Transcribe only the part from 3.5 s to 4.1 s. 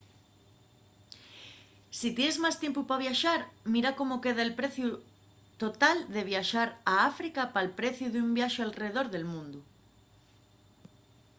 mira